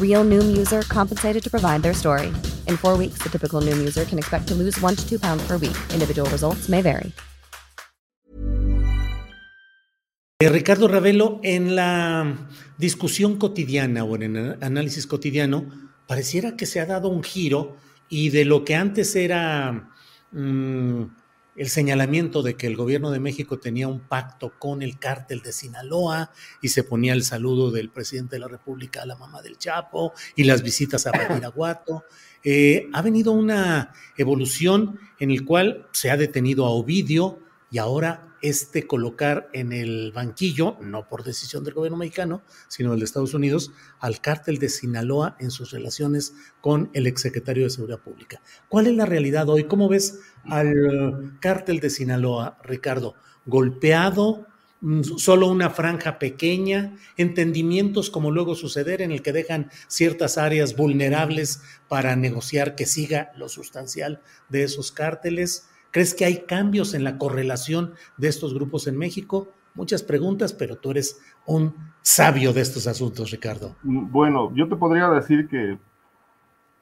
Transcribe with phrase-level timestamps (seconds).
[0.00, 2.28] Real Noom user compensated to provide their story.
[2.68, 5.42] In four weeks, the typical Noom user can expect to lose one to two pounds
[5.48, 5.76] per week.
[5.92, 7.12] Individual results may vary.
[10.42, 12.26] Eh, Ricardo Ravelo, en la
[12.76, 15.66] discusión cotidiana o en el análisis cotidiano,
[16.08, 17.76] pareciera que se ha dado un giro
[18.08, 19.88] y de lo que antes era
[20.32, 21.04] mmm,
[21.54, 25.52] el señalamiento de que el gobierno de México tenía un pacto con el cártel de
[25.52, 26.30] Sinaloa
[26.62, 30.12] y se ponía el saludo del presidente de la República a la mamá del Chapo
[30.34, 32.04] y las visitas a Badiraguato.
[32.42, 37.41] Eh, ha venido una evolución en el cual se ha detenido a Ovidio
[37.72, 43.02] y ahora este colocar en el banquillo, no por decisión del gobierno mexicano, sino de
[43.02, 48.42] Estados Unidos, al cártel de Sinaloa en sus relaciones con el exsecretario de Seguridad Pública.
[48.68, 49.64] ¿Cuál es la realidad hoy?
[49.64, 53.14] ¿Cómo ves al cártel de Sinaloa, Ricardo?
[53.46, 54.46] ¿Golpeado?
[55.16, 61.60] solo una franja pequeña, entendimientos como luego suceder en el que dejan ciertas áreas vulnerables
[61.86, 65.68] para negociar que siga lo sustancial de esos cárteles.
[65.92, 69.48] ¿Crees que hay cambios en la correlación de estos grupos en México?
[69.74, 73.76] Muchas preguntas, pero tú eres un sabio de estos asuntos, Ricardo.
[73.82, 75.78] Bueno, yo te podría decir que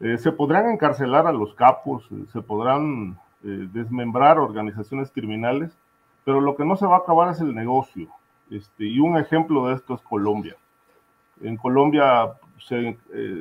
[0.00, 5.70] eh, se podrán encarcelar a los capos, eh, se podrán eh, desmembrar organizaciones criminales,
[6.24, 8.08] pero lo que no se va a acabar es el negocio.
[8.50, 10.56] Este, y un ejemplo de esto es Colombia.
[11.42, 12.96] En Colombia se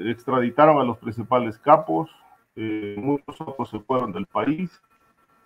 [0.09, 2.09] extraditaron a los principales capos,
[2.55, 4.81] muchos otros se fueron del país.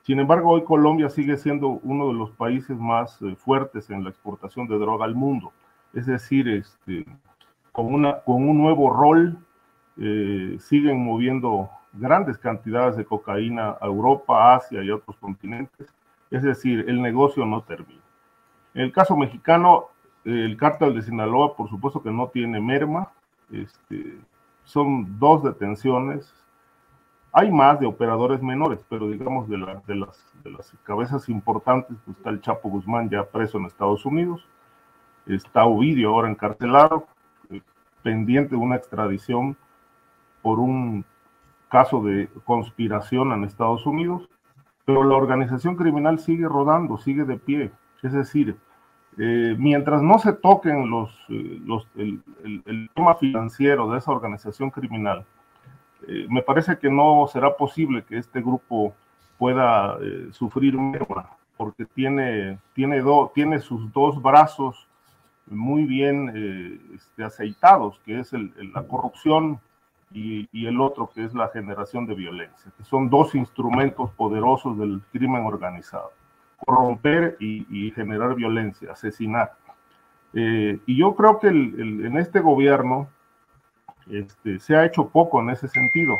[0.07, 4.09] Sin embargo, hoy Colombia sigue siendo uno de los países más eh, fuertes en la
[4.09, 5.51] exportación de droga al mundo.
[5.94, 7.06] Es decir, este,
[7.72, 9.38] con, un nuevo rol,
[9.97, 15.94] eh, siguen moviendo grandes cantidades de cocaína a Europa, Asia y otros continentes
[16.31, 18.01] es decir, el negocio no termina.
[18.74, 19.85] En el caso mexicano,
[20.25, 23.12] el cártel de Sinaloa, por supuesto que no tiene merma.
[23.51, 24.18] Este,
[24.66, 26.34] son dos detenciones.
[27.34, 31.96] Hay más de operadores menores, pero digamos de, la, de, las, de las cabezas importantes,
[32.06, 34.46] pues está el Chapo Guzmán ya preso en Estados Unidos.
[35.26, 37.06] Está Ovidio ahora encarcelado,
[37.50, 37.62] eh,
[38.02, 39.58] pendiente de una extradición
[40.42, 41.06] por un
[41.70, 44.30] caso de conspiración en Estados Unidos
[44.88, 47.72] pero la organización criminal sigue rodando, sigue de pie.
[48.02, 48.56] Es decir,
[49.18, 54.12] eh, mientras no se toquen los, eh, los el, el, el, tema financiero de esa
[54.12, 55.26] organización criminal,
[56.08, 58.94] eh, me parece que no será posible que este grupo
[59.38, 64.88] pueda eh, sufrir merma, porque tiene, tiene, do, tiene sus dos brazos
[65.50, 69.59] muy bien eh, este, aceitados, que es la corrupción
[70.12, 75.02] y, el otro que es la generación de violencia, que son dos instrumentos poderosos del
[75.12, 76.12] crimen organizado,
[76.66, 79.53] corromper y, generar violencia, asesinar.
[80.34, 83.07] Eh, y yo creo que en este gobierno
[84.12, 86.18] este, se ha hecho poco en ese sentido,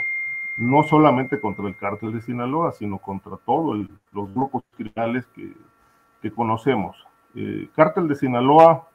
[0.58, 5.54] no solamente contra el cártel de Sinaloa, sino contra todos los grupos criminales que,
[6.36, 7.08] conocemos.
[7.36, 8.86] Eh, cártel de Sinaloa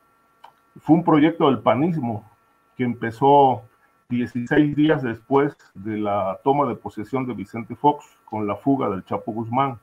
[0.83, 2.29] fue un proyecto del panismo
[2.77, 3.63] que empezó
[4.11, 9.03] 16 días después de la toma de posesión de Vicente Fox con la fuga del
[9.05, 9.79] Chapo Guzmán.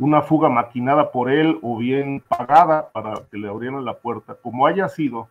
[0.00, 4.34] Una fuga maquinada por él o bien pagada para que le abrieran la puerta.
[4.34, 5.28] Como haya sido,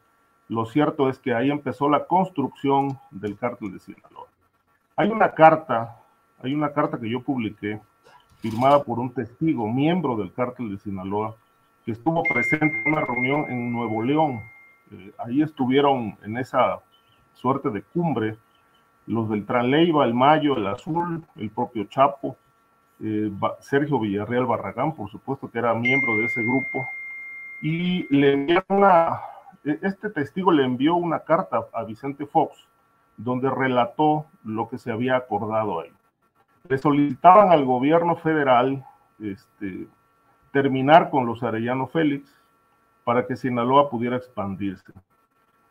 [0.51, 4.27] lo cierto es que ahí empezó la construcción del cártel de Sinaloa.
[4.98, 5.98] Hay una carta,
[6.44, 7.80] hay una carta que yo publiqué,
[8.42, 11.38] firmada por un testigo, miembro del cártel de Sinaloa,
[11.86, 14.42] que estuvo presente en una reunión en Nuevo León.
[14.92, 16.80] Eh, ahí estuvieron en esa
[17.33, 18.36] suerte de cumbre,
[19.07, 22.36] los del Tranleiva, el Mayo, el Azul, el propio Chapo,
[23.00, 23.31] eh,
[23.62, 26.86] Sergio Villarreal Barragán, por supuesto que era miembro de ese grupo,
[27.62, 29.21] y le enviaron una,
[29.63, 32.68] este testigo le envió una carta a Vicente Fox,
[33.18, 35.92] donde relató lo que se había acordado ahí.
[36.69, 38.86] le solicitaban al gobierno federal
[39.19, 39.88] este,
[40.51, 42.33] terminar con los Arellano Félix
[43.03, 44.94] para que Sinaloa pudiera expandirse.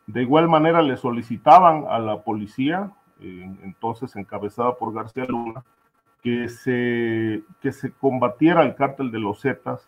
[0.07, 5.63] De igual manera le solicitaban a la policía, entonces encabezada por García Luna,
[6.21, 9.87] que se, que se combatiera el cártel de los Zetas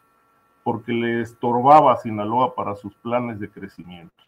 [0.64, 4.24] porque le estorbaba Sinaloa para sus planes de crecimiento.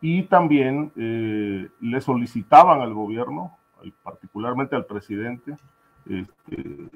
[0.00, 3.56] Y también eh, le solicitaban al gobierno,
[4.02, 5.56] particularmente al presidente,
[6.08, 6.90] este,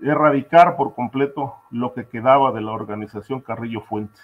[0.00, 4.22] erradicar por completo lo que quedaba de la organización Carrillo Fuentes.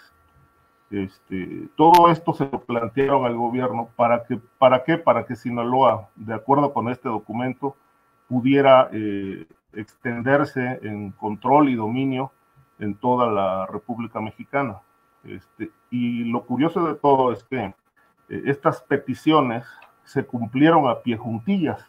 [0.91, 4.99] Este, todo esto se lo plantearon al gobierno para que, ¿para qué?
[4.99, 7.77] Para que Sinaloa, de acuerdo con este documento,
[8.29, 12.33] pudiera eh, extenderse en control y dominio
[12.85, 14.81] en toda la República Mexicana.
[15.25, 17.75] Este, y lo curioso de todo es que eh,
[18.47, 19.67] estas peticiones
[20.05, 21.85] se cumplieron a pie juntillas.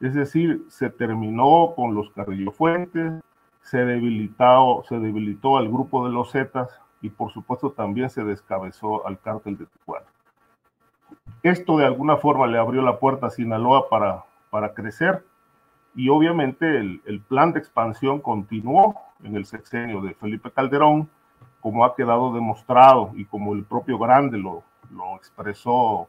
[0.00, 3.20] Es decir, se terminó con los Carrillo Fuentes,
[3.62, 6.68] se debilitó, se debilitó al grupo de los Zetas
[7.00, 10.06] y por supuesto también se descabezó al cártel de Tijuana.
[11.42, 15.24] Esto de alguna forma le abrió la puerta a Sinaloa para, para crecer
[15.94, 21.08] y obviamente el, el plan de expansión continuó en el sexenio de Felipe Calderón,
[21.60, 26.08] como ha quedado demostrado y como el propio Grande lo, lo expresó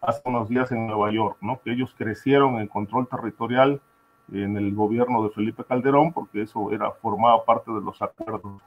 [0.00, 1.60] hace unos días en Nueva York, ¿no?
[1.62, 3.80] que ellos crecieron en control territorial
[4.32, 8.60] en el gobierno de Felipe Calderón, porque eso era formaba parte de los acuerdos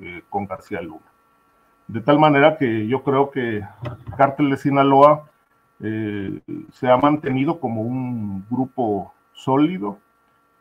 [0.00, 1.00] eh, con García Luna.
[1.88, 3.62] De tal manera que yo creo que
[4.16, 5.28] Cártel de Sinaloa
[5.80, 6.40] eh,
[6.72, 9.98] se ha mantenido como un grupo sólido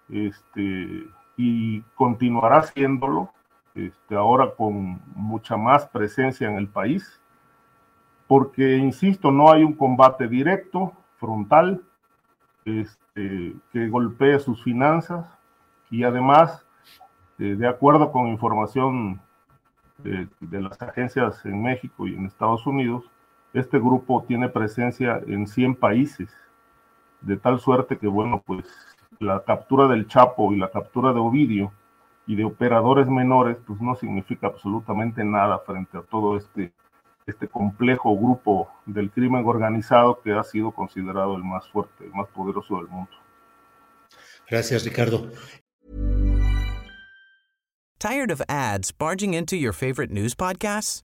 [0.10, 1.08] este,
[1.38, 3.32] y continuará siéndolo,
[3.76, 7.22] este, ahora con mucha más presencia en el país
[8.32, 11.82] porque, insisto, no hay un combate directo, frontal,
[12.64, 15.28] este, que golpee sus finanzas
[15.90, 16.66] y además,
[17.40, 19.20] eh, de acuerdo con información
[19.98, 23.12] de, de las agencias en México y en Estados Unidos,
[23.52, 26.34] este grupo tiene presencia en 100 países,
[27.22, 28.66] de tal suerte que, bueno, pues
[29.20, 31.72] la captura del Chapo y la captura de Ovidio
[32.28, 36.74] y de operadores menores, pues no significa absolutamente nada frente a todo este
[37.28, 42.28] este complejo grupo del crimen organizado que ha sido considerado el más fuerte, el más
[42.30, 43.12] poderoso del mundo.
[44.50, 45.30] Gracias, Ricardo.
[48.00, 51.04] Tired of ads barging into your favorite news podcasts?